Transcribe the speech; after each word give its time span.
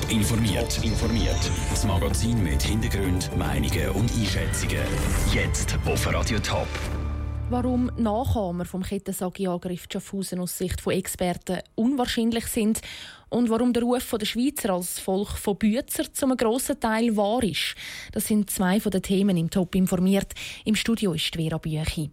Top 0.00 0.10
informiert. 0.10 0.84
informiert. 0.84 1.50
Das 1.70 1.84
Magazin 1.84 2.42
mit 2.42 2.62
Hintergrund, 2.62 3.30
Meinungen 3.36 3.88
und 3.90 4.10
Einschätzungen. 4.12 4.84
Jetzt 5.32 5.76
auf 5.86 6.12
Radio 6.12 6.38
Top. 6.38 6.68
Warum 7.50 7.90
Nachahmer 7.96 8.64
vom 8.64 8.82
Kettensagi-Angriff 8.82 9.86
Schaffhausen 9.90 10.40
aus 10.40 10.56
Sicht 10.58 10.80
von 10.80 10.92
Experten 10.92 11.60
unwahrscheinlich 11.74 12.46
sind 12.46 12.80
und 13.28 13.50
warum 13.50 13.72
der 13.72 13.82
Ruf 13.82 14.14
der 14.18 14.26
Schweizer 14.26 14.74
als 14.74 14.98
Volk 14.98 15.30
von 15.30 15.56
Büzer 15.56 16.12
zum 16.12 16.36
grossen 16.36 16.78
Teil 16.78 17.16
wahr 17.16 17.42
ist. 17.42 17.74
Das 18.12 18.26
sind 18.26 18.50
zwei 18.50 18.80
von 18.80 18.92
den 18.92 19.02
Themen 19.02 19.36
im 19.36 19.50
Top 19.50 19.74
informiert. 19.74 20.32
Im 20.64 20.74
Studio 20.74 21.12
ist 21.14 21.34
Vera 21.34 21.58
Büchi. 21.58 22.10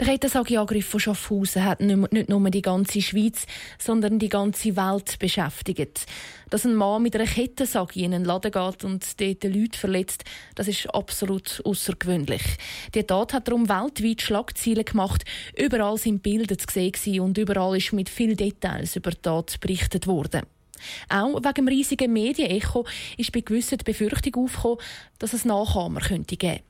Der 0.00 0.08
Kettensägeangriff 0.08 0.88
von 0.88 0.98
Schaffhausen 0.98 1.64
hat 1.64 1.80
nicht 1.80 2.28
nur 2.28 2.50
die 2.50 2.62
ganze 2.62 3.00
Schweiz, 3.00 3.46
sondern 3.78 4.18
die 4.18 4.28
ganze 4.28 4.74
Welt 4.74 5.20
beschäftigt. 5.20 6.06
Dass 6.50 6.64
ein 6.64 6.74
Mann 6.74 7.02
mit 7.02 7.14
einer 7.14 7.26
Kettensäge 7.26 8.00
in 8.00 8.12
einen 8.12 8.24
Laden 8.24 8.50
geht 8.50 8.82
und 8.82 9.20
dort 9.20 9.44
Leute 9.44 9.78
verletzt, 9.78 10.24
das 10.56 10.66
ist 10.66 10.92
absolut 10.92 11.62
außergewöhnlich. 11.64 12.42
Die 12.92 13.04
Tat 13.04 13.34
hat 13.34 13.46
darum 13.46 13.68
weltweit 13.68 14.20
Schlagzeilen 14.20 14.84
gemacht. 14.84 15.24
Überall 15.56 15.96
sind 15.96 16.24
Bilder 16.24 16.58
zu 16.58 16.66
sehen 16.72 17.20
und 17.20 17.38
überall 17.38 17.76
ist 17.76 17.92
mit 17.92 18.08
vielen 18.08 18.36
Details 18.36 18.96
über 18.96 19.12
die 19.12 19.22
Tat 19.22 19.60
berichtet 19.60 20.08
worden. 20.08 20.42
Auch 21.08 21.36
wegen 21.36 21.54
dem 21.54 21.68
riesigen 21.68 22.12
Medienecho 22.12 22.84
ist 23.16 23.30
bei 23.30 23.40
gewissen 23.40 23.78
die 23.78 23.84
Befürchtung 23.84 24.44
aufgekommen, 24.44 24.78
dass 25.20 25.34
es 25.34 25.44
Nachahmer 25.44 26.00
geben 26.00 26.26
könnte. 26.26 26.60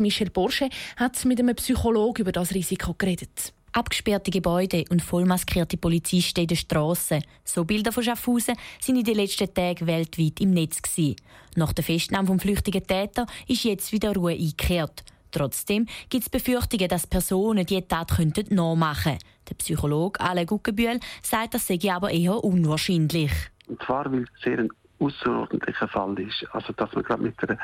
Michel 0.00 0.30
Borsche 0.30 0.68
hat 0.96 1.24
mit 1.24 1.40
einem 1.40 1.56
Psychologen 1.56 2.22
über 2.22 2.32
das 2.32 2.54
Risiko 2.54 2.94
geredet. 2.94 3.52
Abgesperrte 3.72 4.30
Gebäude 4.30 4.84
und 4.90 5.00
vollmaskierte 5.00 5.78
Polizisten 5.78 6.40
in 6.40 6.46
den 6.46 6.56
Strassen. 6.56 7.24
So 7.44 7.64
Bilder 7.64 7.90
von 7.90 8.02
Schaffhausen 8.02 8.54
sind 8.80 8.96
in 8.96 9.04
den 9.04 9.16
letzten 9.16 9.52
Tagen 9.52 9.86
weltweit 9.86 10.40
im 10.40 10.50
Netz. 10.50 10.82
Gewesen. 10.82 11.16
Nach 11.56 11.72
der 11.72 11.84
Festnahme 11.84 12.26
vom 12.26 12.38
flüchtigen 12.38 12.86
Täter 12.86 13.26
ist 13.48 13.64
jetzt 13.64 13.92
wieder 13.92 14.14
Ruhe 14.14 14.32
eingekehrt. 14.32 15.04
Trotzdem 15.30 15.86
gibt 16.10 16.24
es 16.24 16.30
Befürchtungen, 16.30 16.88
dass 16.88 17.06
Personen 17.06 17.64
diese 17.64 17.88
Tat 17.88 18.10
könnten 18.16 18.54
nachmachen 18.54 19.12
könnten. 19.12 19.26
Der 19.48 19.54
Psychologe 19.54 20.20
Alain 20.20 20.46
Guggenbühl 20.46 21.00
sagt, 21.22 21.54
das 21.54 21.66
sei 21.66 21.78
aber 21.90 22.10
eher 22.10 22.44
unwahrscheinlich. 22.44 23.32
Und 23.66 23.82
zwar, 23.82 24.12
weil 24.12 24.24
es 24.24 24.42
sehr 24.44 24.58
ein 24.58 24.68
außerordentlicher 25.02 25.88
Fall 25.88 26.18
ist. 26.18 26.46
Also, 26.52 26.72
dass 26.72 26.92
man 26.92 27.04
gerade 27.04 27.22
mit 27.22 27.34
einer 27.42 27.58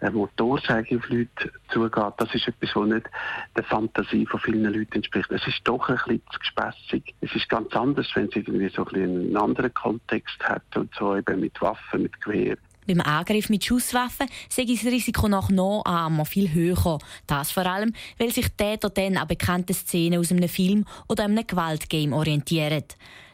äh, 0.00 0.10
Motorsäge 0.10 0.96
auf 0.96 1.08
Leute 1.08 1.52
zugeht, 1.70 2.14
das 2.16 2.34
ist 2.34 2.48
etwas, 2.48 2.74
was 2.74 2.88
nicht 2.88 3.10
der 3.56 3.64
Fantasie 3.64 4.26
von 4.26 4.40
vielen 4.40 4.64
Leuten 4.64 4.94
entspricht. 4.94 5.30
Es 5.30 5.46
ist 5.46 5.60
doch 5.64 5.88
ein 5.88 5.96
bisschen 5.96 6.22
zu 6.32 6.38
gespässig. 6.38 7.14
Es 7.20 7.34
ist 7.34 7.48
ganz 7.48 7.74
anders, 7.74 8.08
wenn 8.14 8.26
es 8.26 8.36
irgendwie 8.36 8.68
so 8.68 8.86
ein 8.86 9.02
einen 9.02 9.36
anderen 9.36 9.72
Kontext 9.74 10.38
hat 10.42 10.76
und 10.76 10.92
so 10.94 11.16
eben 11.16 11.40
mit 11.40 11.60
Waffen, 11.60 12.02
mit 12.02 12.20
Gewehr. 12.20 12.56
Beim 12.86 13.00
Angriff 13.00 13.48
mit 13.48 13.64
Schusswaffen 13.64 14.26
sei 14.48 14.64
das 14.64 14.84
Risiko 14.84 15.28
nach 15.28 15.50
Nachahmen 15.50 16.26
viel 16.26 16.52
höher. 16.52 16.98
Das 17.28 17.52
vor 17.52 17.64
allem, 17.64 17.92
weil 18.18 18.32
sich 18.32 18.48
Täter 18.56 18.90
dann 18.90 19.16
an 19.16 19.28
bekannten 19.28 19.74
Szenen 19.74 20.18
aus 20.18 20.32
einem 20.32 20.48
Film 20.48 20.84
oder 21.08 21.24
einem 21.24 21.46
Gewaltgame 21.46 22.14
orientieren. 22.14 22.84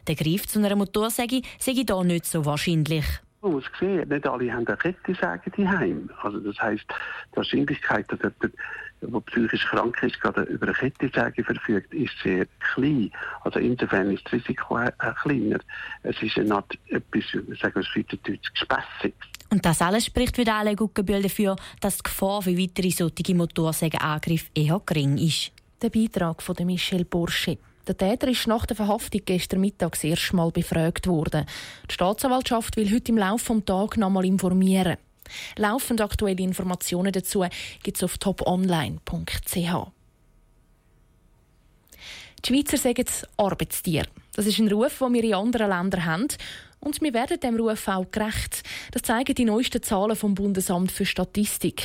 Der 0.06 0.16
Griff 0.16 0.46
zu 0.46 0.58
einer 0.58 0.76
Motorsäge 0.76 1.42
sei 1.58 1.72
hier 1.72 2.04
nicht 2.04 2.26
so 2.26 2.44
wahrscheinlich. 2.44 3.04
Man 3.40 3.52
muss 3.52 3.64
sehen, 3.78 4.08
nicht 4.08 4.26
alle 4.26 4.52
haben 4.52 4.66
eine 4.66 4.76
Kettensäge 4.76 5.50
daheim. 5.56 6.10
Also 6.22 6.40
das 6.40 6.58
heisst, 6.60 6.86
die 7.32 7.36
Wahrscheinlichkeit, 7.36 8.06
dass 8.10 8.32
jemand, 9.00 9.26
der 9.28 9.32
psychisch 9.32 9.64
krank 9.66 10.02
ist, 10.02 10.20
gerade 10.20 10.42
über 10.42 10.66
eine 10.66 10.74
Kettensäge 10.74 11.44
verfügt, 11.44 11.94
ist 11.94 12.14
sehr 12.24 12.46
klein. 12.74 13.12
Also 13.42 13.60
insofern 13.60 14.10
ist 14.10 14.24
das 14.24 14.32
Risiko 14.32 14.78
auch 14.78 15.14
kleiner. 15.22 15.60
Es 16.02 16.20
ist 16.20 16.36
eine 16.36 16.56
Art, 16.56 16.76
etwas, 16.88 17.24
sagen 17.60 17.74
wir 17.76 17.84
Schweizerdeutsch, 17.84 18.52
Gespässiges. 18.52 19.28
Und 19.50 19.64
das 19.64 19.80
alles 19.82 20.06
spricht 20.06 20.34
für 20.34 20.52
alle 20.52 20.74
Guggenbühl 20.74 21.22
dafür, 21.22 21.56
dass 21.80 21.98
die 21.98 22.02
Gefahr 22.02 22.42
für 22.42 22.58
weitere 22.58 22.90
solche 22.90 23.34
Motorsägenangriffe 23.34 24.50
eher 24.54 24.80
gering 24.84 25.16
ist. 25.16 25.52
Der 25.80 25.90
Beitrag 25.90 26.42
von 26.42 26.56
Michel 26.66 27.04
Bursche. 27.04 27.58
Der 27.88 27.96
Täter 27.96 28.28
ist 28.28 28.46
nach 28.46 28.66
der 28.66 28.76
Verhaftung 28.76 29.22
gestern 29.24 29.62
Mittag 29.62 29.92
das 29.92 30.04
erste 30.04 30.36
Mal 30.36 30.50
befragt 30.50 31.06
worden. 31.06 31.46
Die 31.88 31.94
Staatsanwaltschaft 31.94 32.76
will 32.76 32.92
heute 32.92 33.12
im 33.12 33.16
Laufe 33.16 33.54
des 33.54 33.64
Tages 33.64 33.96
noch 33.96 34.08
einmal 34.08 34.26
informieren. 34.26 34.98
Laufend 35.56 36.02
aktuelle 36.02 36.42
Informationen 36.42 37.12
dazu 37.12 37.46
gibt 37.82 37.96
es 37.96 38.04
auf 38.04 38.18
toponline.ch. 38.18 39.54
Die 42.44 42.46
Schweizer 42.46 42.76
sagen 42.76 43.06
Arbeitstier. 43.38 44.04
Das 44.38 44.46
ist 44.46 44.60
ein 44.60 44.70
Ruf, 44.70 45.00
den 45.00 45.14
wir 45.14 45.24
in 45.24 45.34
anderen 45.34 45.68
Ländern 45.68 46.04
haben. 46.04 46.28
Und 46.78 47.00
wir 47.00 47.12
werden 47.12 47.40
dem 47.40 47.56
Ruf 47.56 47.88
auch 47.88 48.08
gerecht. 48.08 48.62
Das 48.92 49.02
zeigen 49.02 49.34
die 49.34 49.44
neuesten 49.44 49.82
Zahlen 49.82 50.14
vom 50.14 50.36
Bundesamt 50.36 50.92
für 50.92 51.04
Statistik. 51.04 51.82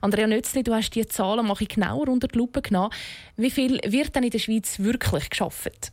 Andrea 0.00 0.26
Nötzli, 0.26 0.62
du 0.62 0.72
hast 0.72 0.94
die 0.94 1.06
Zahlen 1.06 1.46
mal 1.46 1.56
genauer 1.56 2.08
unter 2.08 2.26
die 2.26 2.38
Lupe 2.38 2.62
genommen. 2.62 2.90
Wie 3.36 3.50
viel 3.50 3.80
wird 3.84 4.16
denn 4.16 4.22
in 4.22 4.30
der 4.30 4.38
Schweiz 4.38 4.78
wirklich 4.78 5.28
geschafft? 5.28 5.92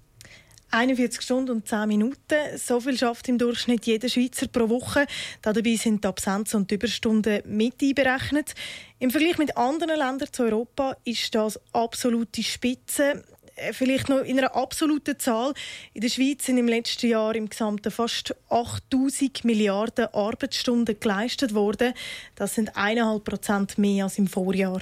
41 0.71 1.21
Stunden 1.21 1.51
und 1.51 1.67
10 1.67 1.89
Minuten. 1.89 2.57
So 2.57 2.79
viel 2.79 2.97
schafft 2.97 3.27
im 3.27 3.37
Durchschnitt 3.37 3.85
jeder 3.85 4.07
Schweizer 4.07 4.47
pro 4.47 4.69
Woche. 4.69 5.07
Dabei 5.41 5.75
sind 5.75 6.05
die 6.05 6.07
Absenzen 6.07 6.61
und 6.61 6.71
die 6.71 6.75
Überstunden 6.75 7.41
mit 7.45 7.81
einberechnet. 7.81 8.53
Im 8.99 9.11
Vergleich 9.11 9.37
mit 9.37 9.57
anderen 9.57 9.97
Ländern 9.97 10.31
zu 10.31 10.43
Europa 10.43 10.95
ist 11.03 11.35
das 11.35 11.59
absolute 11.73 12.43
Spitze. 12.43 13.23
Äh, 13.57 13.73
vielleicht 13.73 14.09
noch 14.09 14.19
in 14.19 14.37
einer 14.37 14.55
absoluten 14.55 15.19
Zahl. 15.19 15.53
In 15.93 16.01
der 16.01 16.09
Schweiz 16.09 16.45
sind 16.45 16.57
im 16.57 16.67
letzten 16.67 17.07
Jahr 17.07 17.35
im 17.35 17.49
Gesamten 17.49 17.91
fast 17.91 18.35
8000 18.49 19.43
Milliarden 19.43 20.07
Arbeitsstunden 20.13 20.99
geleistet 20.99 21.53
worden. 21.53 21.93
Das 22.35 22.55
sind 22.55 22.75
1,5 22.75 23.19
Prozent 23.19 23.77
mehr 23.77 24.05
als 24.05 24.17
im 24.17 24.27
Vorjahr. 24.27 24.81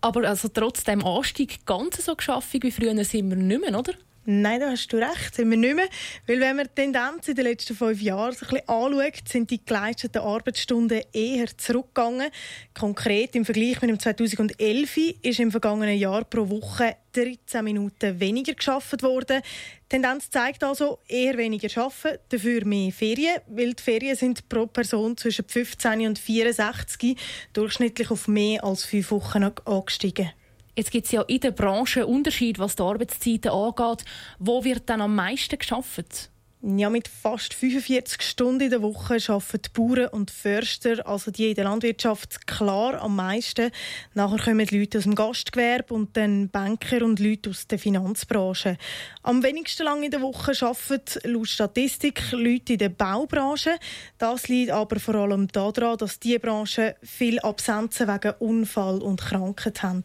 Aber 0.00 0.28
also 0.28 0.48
trotz 0.48 0.84
dem 0.84 1.04
Anstieg 1.04 1.64
ganz 1.66 2.04
so 2.04 2.14
geschafft 2.14 2.52
wie 2.52 2.70
früher 2.70 3.04
sind 3.04 3.30
wir 3.30 3.36
nicht 3.36 3.60
mehr, 3.60 3.78
oder? 3.78 3.94
Nein, 4.28 4.58
da 4.58 4.70
hast 4.70 4.92
du 4.92 4.96
recht, 4.96 5.36
sind 5.36 5.48
wir 5.50 5.56
nicht 5.56 5.76
mehr. 5.76 5.88
Weil 6.26 6.40
wenn 6.40 6.56
man 6.56 6.66
die 6.66 6.82
Tendenz 6.82 7.28
in 7.28 7.36
den 7.36 7.44
letzten 7.44 7.76
fünf 7.76 8.02
Jahren 8.02 8.34
so 8.34 8.44
ein 8.46 8.54
bisschen 8.54 8.68
anschaut, 8.68 9.28
sind 9.28 9.50
die 9.52 9.64
geleisteten 9.64 10.20
Arbeitsstunden 10.20 11.02
eher 11.12 11.46
zurückgegangen. 11.56 12.32
Konkret 12.74 13.36
im 13.36 13.44
Vergleich 13.44 13.80
mit 13.82 13.90
dem 13.90 14.00
2011 14.00 14.96
ist 15.22 15.38
im 15.38 15.52
vergangenen 15.52 15.96
Jahr 15.96 16.24
pro 16.24 16.48
Woche 16.48 16.96
13 17.12 17.62
Minuten 17.62 18.18
weniger 18.18 18.54
geschafft 18.54 19.00
worden. 19.04 19.42
Die 19.84 19.88
Tendenz 19.90 20.28
zeigt 20.28 20.64
also 20.64 20.98
eher 21.06 21.38
weniger 21.38 21.68
arbeiten, 21.80 22.18
dafür 22.28 22.64
mehr 22.64 22.90
Ferien, 22.90 23.36
weil 23.46 23.74
die 23.74 23.82
Ferien 23.82 24.16
sind 24.16 24.48
pro 24.48 24.66
Person 24.66 25.16
zwischen 25.16 25.44
15 25.46 26.04
und 26.04 26.18
64 26.18 27.16
durchschnittlich 27.52 28.10
auf 28.10 28.26
mehr 28.26 28.64
als 28.64 28.84
fünf 28.84 29.12
Wochen 29.12 29.44
angestiegen. 29.44 30.32
Jetzt 30.76 30.90
gibt 30.90 31.06
es 31.06 31.12
ja 31.12 31.22
in 31.22 31.40
der 31.40 31.52
Branche 31.52 32.06
Unterschied, 32.06 32.58
was 32.58 32.76
die 32.76 32.82
Arbeitszeiten 32.82 33.50
angeht. 33.50 34.04
Wo 34.38 34.62
wird 34.62 34.90
dann 34.90 35.00
am 35.00 35.14
meisten 35.14 35.58
geschafft? 35.58 36.30
Ja, 36.60 36.90
mit 36.90 37.08
fast 37.08 37.54
45 37.54 38.20
Stunden 38.20 38.62
in 38.62 38.70
der 38.70 38.82
Woche 38.82 39.18
arbeiten 39.28 39.62
die 39.62 39.68
Bauern 39.72 40.08
und 40.08 40.30
Förster, 40.30 41.06
also 41.06 41.30
die 41.30 41.50
in 41.50 41.54
der 41.54 41.64
Landwirtschaft, 41.64 42.46
klar 42.46 43.00
am 43.00 43.16
meisten. 43.16 43.70
Nachher 44.12 44.38
kommen 44.38 44.66
die 44.66 44.80
Leute 44.80 44.98
aus 44.98 45.04
dem 45.04 45.14
Gastgewerbe 45.14 45.94
und 45.94 46.14
dann 46.16 46.50
Banker 46.50 47.02
und 47.04 47.20
Leute 47.20 47.50
aus 47.50 47.66
der 47.68 47.78
Finanzbranche. 47.78 48.76
Am 49.22 49.42
wenigsten 49.42 49.84
lang 49.84 50.02
in 50.02 50.10
der 50.10 50.20
Woche 50.20 50.52
arbeiten 50.60 51.32
laut 51.32 51.48
Statistik 51.48 52.32
Leute 52.32 52.74
in 52.74 52.80
der 52.80 52.90
Baubranche. 52.90 53.78
Das 54.18 54.48
liegt 54.48 54.72
aber 54.72 55.00
vor 55.00 55.14
allem 55.14 55.48
daran, 55.48 55.96
dass 55.96 56.20
diese 56.20 56.40
Branche 56.40 56.96
viele 57.02 57.42
Absenzen 57.44 58.08
wegen 58.08 58.34
Unfall 58.40 59.00
und 59.00 59.22
Krankheit 59.22 59.82
haben. 59.82 60.02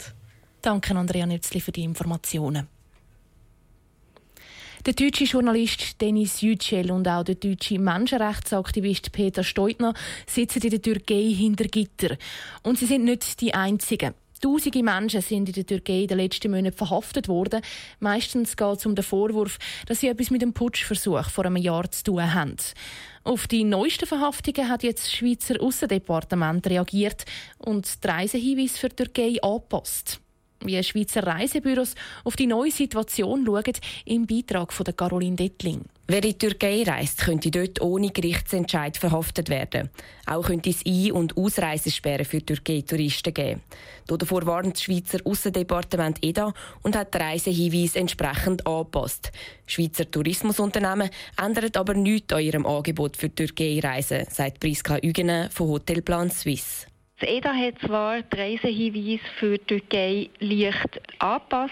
Danke, 0.61 0.95
Andrea 0.95 1.25
Nützli, 1.25 1.59
für 1.59 1.71
die 1.71 1.83
Informationen. 1.83 2.67
Der 4.85 4.93
deutsche 4.93 5.23
Journalist 5.23 5.99
Denis 6.01 6.41
Yücel 6.41 6.91
und 6.91 7.07
auch 7.07 7.23
der 7.23 7.35
deutsche 7.35 7.79
Menschenrechtsaktivist 7.79 9.11
Peter 9.11 9.43
Steutner 9.43 9.95
sitzen 10.27 10.61
in 10.61 10.69
der 10.69 10.81
Türkei 10.81 11.33
hinter 11.35 11.65
Gitter. 11.65 12.15
Und 12.61 12.77
sie 12.77 12.85
sind 12.85 13.05
nicht 13.05 13.41
die 13.41 13.53
Einzigen. 13.53 14.13
Tausende 14.39 14.81
Menschen 14.81 15.21
sind 15.21 15.49
in 15.49 15.53
der 15.53 15.65
Türkei 15.65 16.01
in 16.01 16.07
den 16.07 16.17
letzten 16.17 16.51
Monaten 16.51 16.75
verhaftet 16.75 17.27
worden. 17.27 17.61
Meistens 17.99 18.55
geht 18.55 18.77
es 18.77 18.85
um 18.87 18.95
den 18.95 19.03
Vorwurf, 19.03 19.59
dass 19.87 19.99
sie 19.99 20.07
etwas 20.07 20.31
mit 20.31 20.41
dem 20.41 20.53
Putschversuch 20.53 21.29
vor 21.29 21.45
einem 21.45 21.57
Jahr 21.57 21.89
zu 21.91 22.03
tun 22.03 22.33
haben. 22.33 22.55
Auf 23.23 23.47
die 23.47 23.63
neuesten 23.63 24.07
Verhaftungen 24.07 24.67
hat 24.67 24.81
jetzt 24.81 25.05
das 25.05 25.13
Schweizer 25.13 25.61
Aussendepartement 25.61 26.65
reagiert 26.67 27.25
und 27.59 28.03
die 28.03 28.07
Reisehinweise 28.07 28.79
für 28.79 28.89
die 28.89 28.95
Türkei 28.95 29.37
angepasst. 29.43 30.20
Wie 30.63 30.81
Schweizer 30.83 31.25
Reisebüros 31.25 31.95
auf 32.23 32.35
die 32.35 32.47
neue 32.47 32.71
Situation 32.71 33.45
schauen, 33.45 33.73
im 34.05 34.25
Beitrag 34.25 34.73
von 34.73 34.85
Caroline 34.95 35.35
Dettling. 35.35 35.81
Wer 36.07 36.23
in 36.23 36.31
die 36.31 36.37
Türkei 36.37 36.83
reist, 36.83 37.19
könnte 37.19 37.49
dort 37.51 37.79
ohne 37.81 38.09
Gerichtsentscheid 38.09 38.97
verhaftet 38.97 39.47
werden. 39.47 39.89
Auch 40.25 40.45
könnte 40.45 40.69
es 40.69 40.85
Ein- 40.85 41.13
und 41.13 41.37
Ausreisesperren 41.37 42.25
für 42.25 42.45
Türkei-Touristen 42.45 43.33
geben. 43.33 43.61
Davor 44.07 44.45
warnt 44.45 44.73
das 44.73 44.83
Schweizer 44.83 45.19
Aussendepartement 45.23 46.21
EDA 46.21 46.53
und 46.81 46.97
hat 46.97 47.13
den 47.13 47.21
Reisehinweis 47.21 47.95
entsprechend 47.95 48.67
angepasst. 48.67 49.31
Schweizer 49.65 50.09
Tourismusunternehmen 50.11 51.09
ändern 51.41 51.71
aber 51.75 51.93
nichts 51.93 52.33
an 52.33 52.41
ihrem 52.41 52.65
Angebot 52.65 53.15
für 53.15 53.33
Türkei-Reisen, 53.33 54.25
sagt 54.29 54.59
Priska 54.59 54.97
Ügenen 54.97 55.49
von 55.49 55.69
Hotelplan 55.69 56.29
Suisse. 56.29 56.90
Das 57.21 57.29
EDA 57.29 57.53
hat 57.53 57.75
zwar 57.85 58.23
die 58.23 58.35
Reisehinweise 58.35 59.23
für 59.37 59.59
die 59.59 59.65
Türkei 59.65 60.29
leicht 60.39 60.99
angepasst, 61.19 61.71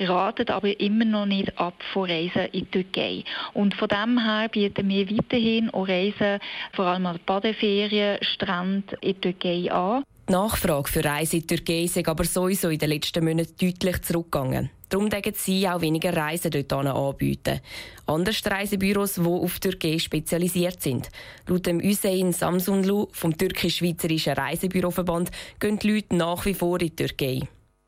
ratet 0.00 0.50
aber 0.50 0.80
immer 0.80 1.04
noch 1.04 1.26
nicht 1.26 1.58
ab 1.58 1.74
von 1.92 2.08
Reisen 2.08 2.46
in 2.52 2.64
die 2.64 2.70
Türkei. 2.70 3.24
Und 3.52 3.74
von 3.74 3.88
dem 3.88 4.18
her 4.18 4.48
bieten 4.48 4.88
wir 4.88 5.10
weiterhin 5.10 5.68
auch 5.70 5.86
Reisen, 5.86 6.40
vor 6.72 6.86
allem 6.86 7.04
an 7.04 7.20
Badeferien, 7.26 8.16
Strand 8.22 8.94
in 9.02 9.20
die 9.20 9.20
Türkei 9.20 9.70
an. 9.70 10.04
Die 10.26 10.32
Nachfrage 10.32 10.88
für 10.88 11.04
Reisen 11.04 11.40
in 11.40 11.46
die 11.46 11.56
Türkei 11.56 11.82
ist 11.82 12.08
aber 12.08 12.24
sowieso 12.24 12.70
in 12.70 12.78
den 12.78 12.88
letzten 12.88 13.22
Monaten 13.22 13.56
deutlich 13.60 14.00
zurückgegangen. 14.00 14.70
Darum 14.88 15.10
denken 15.10 15.34
sie 15.34 15.68
auch 15.68 15.80
weniger 15.80 16.16
Reisen 16.16 16.50
dort 16.50 16.72
anbieten. 16.72 17.60
Andere 18.06 18.34
Reisebüros, 18.44 19.14
die 19.14 19.26
auf 19.26 19.60
Türkei 19.60 19.98
spezialisiert 19.98 20.80
sind. 20.80 21.10
Laut 21.46 21.66
dem 21.66 21.80
Hüseyin 21.80 22.32
Samsunlu 22.32 23.08
vom 23.12 23.36
türkisch-schweizerischen 23.36 24.32
Reisebüroverband 24.34 25.30
gehen 25.60 25.78
die 25.78 25.92
Leute 25.92 26.16
nach 26.16 26.46
wie 26.46 26.54
vor 26.54 26.80
in 26.80 26.86
die 26.86 26.96
Türkei. 26.96 27.40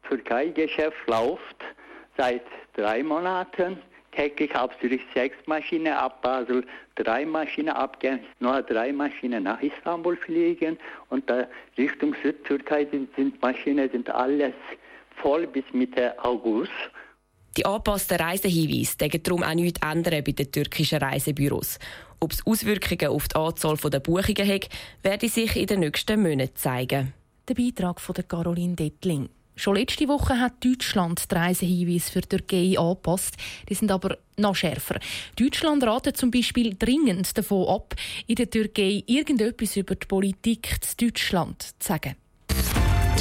Türkei-Geschäft 0.09 1.07
läuft 1.07 1.57
seit 2.17 2.43
drei 2.75 3.03
Monaten. 3.03 3.79
Täglich 4.13 4.53
habe 4.55 4.75
ich 4.83 5.01
sechs 5.15 5.37
Maschinen 5.47 5.93
ab 5.93 6.21
Basel, 6.21 6.67
drei 6.97 7.25
Maschinen 7.25 7.71
abgehen, 7.71 8.21
nur 8.41 8.61
drei 8.63 8.93
Maschinen 8.93 9.45
nach 9.45 9.63
Istanbul 9.63 10.17
fliegen 10.17 10.79
und 11.11 11.31
da 11.31 11.47
Richtung 11.79 12.17
Südtürkei 12.23 12.87
sind, 12.91 13.15
sind 13.15 13.41
Maschinen 13.41 13.89
sind 13.89 14.11
alles 14.11 14.55
voll 15.23 15.47
bis 15.47 15.65
Mitte 15.73 16.15
August. 16.23 16.73
Die 17.57 17.67
angepassten 17.67 18.19
Reisehinweise 18.19 18.97
decken 18.97 19.23
darum 19.23 19.43
auch 19.43 19.55
nichts 19.55 19.81
ändern 19.83 20.23
bei 20.25 20.33
den 20.33 20.53
türkischen 20.53 20.99
Reisebüros. 20.99 21.79
Ob 22.21 22.33
es 22.33 22.47
Auswirkungen 22.47 23.09
auf 23.11 23.29
die 23.29 23.37
Anzahl 23.37 23.77
der 23.77 24.01
Buchungen 24.01 24.49
hat, 24.49 24.69
werde 25.03 25.29
sich 25.29 25.57
in 25.57 25.67
den 25.67 25.81
nächsten 25.81 26.23
Monaten 26.23 26.55
zeigen. 26.55 27.13
Der 27.49 27.55
Beitrag 27.55 28.01
von 28.01 28.15
Caroline 28.29 28.77
Dettling. 28.77 29.29
Schon 29.57 29.77
letzte 29.77 30.09
Woche 30.09 30.39
hat 30.39 30.65
Deutschland 30.65 31.31
die 31.31 31.35
Reisehinweise 31.35 32.13
für 32.13 32.21
die 32.21 32.29
Türkei 32.29 32.79
angepasst. 32.79 33.37
Die 33.69 33.75
sind 33.75 33.91
aber 33.91 34.17
noch 34.39 34.55
schärfer. 34.55 34.99
Deutschland 35.37 35.83
ratet 35.85 36.17
zum 36.17 36.31
Beispiel 36.31 36.77
dringend 36.79 37.37
davon 37.37 37.69
ab, 37.69 37.95
in 38.27 38.37
der 38.37 38.49
Türkei 38.49 39.03
irgendetwas 39.07 39.77
über 39.77 39.97
die 39.97 40.07
Politik 40.07 40.79
in 40.99 41.09
Deutschland 41.09 41.63
zu 41.63 41.73
sagen. 41.79 42.17